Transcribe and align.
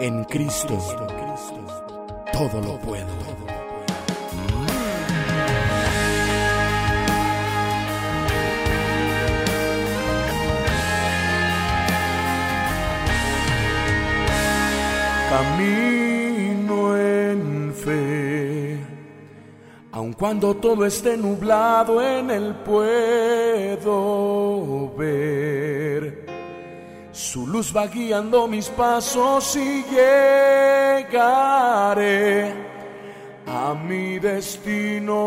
En 0.00 0.22
Cristo 0.24 0.78
todo 2.32 2.60
lo 2.60 2.78
puedo. 2.78 3.06
Camino 15.30 16.96
en 16.96 17.74
fe, 17.74 18.78
aun 19.90 20.12
cuando 20.12 20.54
todo 20.54 20.86
esté 20.86 21.16
nublado 21.16 22.00
en 22.00 22.30
él 22.30 22.54
puedo 22.64 23.88
ver. 24.96 25.37
Su 27.18 27.46
luz 27.48 27.74
va 27.76 27.88
guiando 27.88 28.46
mis 28.46 28.68
pasos 28.68 29.56
y 29.56 29.82
llegaré 29.90 31.14
a 33.44 33.74
mi 33.74 34.20
destino. 34.20 35.18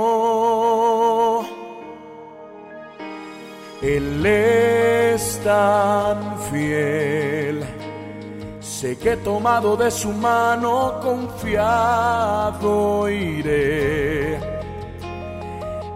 Él 3.81 4.25
es 4.25 5.37
tan 5.43 6.39
fiel. 6.49 7.61
Sé 8.61 8.97
que 8.97 9.17
tomado 9.17 9.75
de 9.75 9.91
su 9.91 10.13
mano 10.13 10.97
confiado 11.03 13.09
iré. 13.09 14.39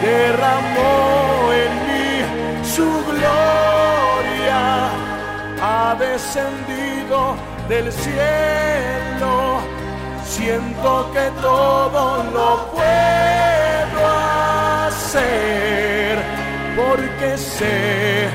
derramó 0.00 1.52
en 1.64 1.72
mí 1.88 2.22
su 2.62 2.88
gloria. 3.10 4.62
Ha 5.60 5.96
descendido 5.98 7.34
del 7.68 7.92
cielo. 7.92 9.07
Siento 10.48 11.12
que 11.12 11.26
todo 11.42 12.24
lo 12.32 12.48
puedo 12.72 14.00
hacer 14.86 16.16
porque 16.74 17.36
sé 17.36 18.30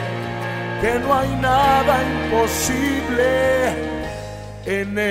que 0.80 1.00
no 1.00 1.12
hay 1.12 1.30
nada 1.38 1.94
imposible 2.04 3.30
en 4.68 4.96
él. 5.00 5.10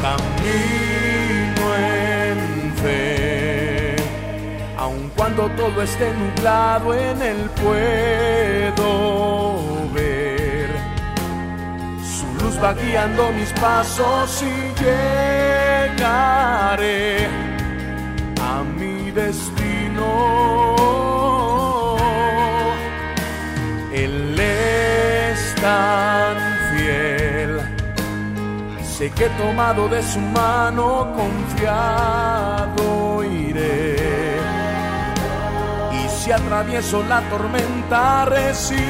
Camino 0.00 1.66
en 1.76 2.38
fe, 2.82 3.96
aun 4.78 5.10
cuando 5.14 5.42
todo 5.50 5.82
esté 5.82 6.10
nublado 6.14 6.94
en 6.94 7.20
él 7.20 7.50
puedo 7.62 9.27
luz 12.48 12.58
va 12.62 12.72
guiando 12.72 13.30
mis 13.32 13.52
pasos 13.52 14.42
y 14.42 14.52
llegaré 14.82 16.06
a 18.40 18.62
mi 18.78 19.10
destino. 19.10 20.06
Él 23.92 24.38
es 24.38 25.54
tan 25.56 26.36
fiel. 26.70 27.60
Sé 28.82 29.10
que 29.10 29.28
tomado 29.40 29.88
de 29.88 30.02
su 30.02 30.20
mano 30.20 31.12
confiado 31.20 32.84
iré. 33.24 33.96
Y 36.00 36.08
si 36.08 36.32
atravieso 36.32 37.02
la 37.02 37.20
tormenta 37.28 38.24
resistiré. 38.24 38.88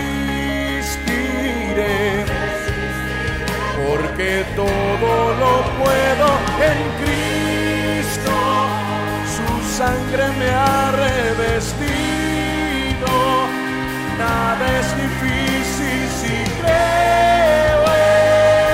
Porque 3.88 4.44
todo 4.54 5.12
lo 5.42 5.54
puedo 5.80 6.26
en 6.70 6.78
Cristo. 7.00 8.34
Su 9.36 9.48
sangre 9.78 10.24
me 10.38 10.50
ha 10.50 10.90
revestido. 10.92 11.88
Nada 14.18 14.64
es 14.78 14.88
difícil 14.94 16.00
si 16.20 16.36
creo 16.60 17.82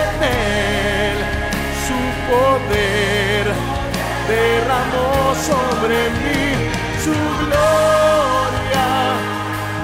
en 0.02 0.16
Él. 0.34 1.18
Su 1.86 2.00
poder 2.32 3.44
derramó 4.26 5.12
sobre 5.50 5.96
mí 6.22 6.44
su 7.04 7.16
gloria. 7.44 8.88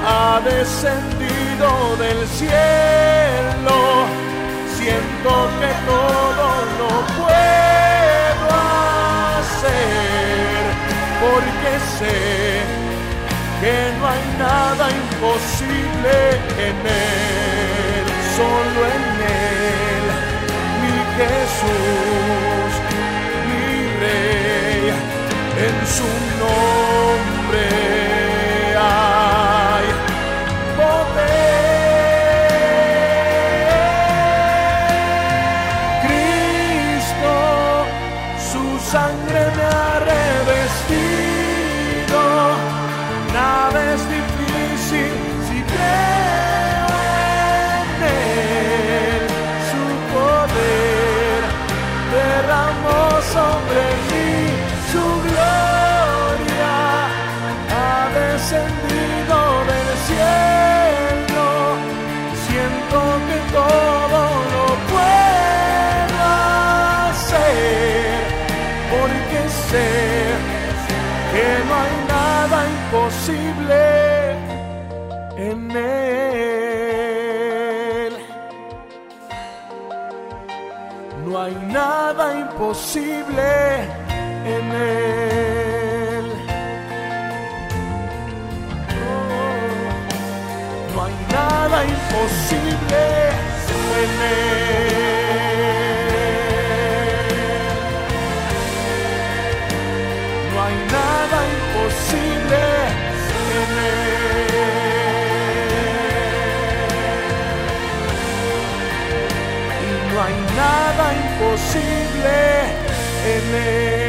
Ha 0.07 0.41
descendido 0.45 1.69
del 1.99 2.21
cielo. 2.27 3.60
Que 13.61 13.93
no 13.99 14.09
hay 14.09 14.25
nada 14.39 14.91
imposible 14.91 16.15
en 16.67 16.77
Él, 16.87 18.07
solo 18.37 18.81
en 18.97 19.05
Él, 19.21 20.05
mi 20.81 20.97
Jesús, 21.19 22.20
sé 69.49 69.89
que 71.33 71.47
no 71.69 71.75
hay 71.83 71.95
nada 72.09 72.59
imposible 72.77 73.83
en 75.37 75.71
él. 75.71 77.01
No 81.25 81.33
hay 81.43 81.55
nada 81.73 82.25
imposible 82.45 83.51
en 84.57 84.65
él. 84.73 86.27
No 90.95 90.99
hay 91.05 91.17
nada 91.31 91.79
imposible 91.85 93.03
en 94.03 94.13
él. 94.35 94.80
No 110.21 110.27
hay 110.27 110.35
nada 110.55 111.15
imposible 111.15 112.37
en 113.25 113.55
él. 113.55 114.00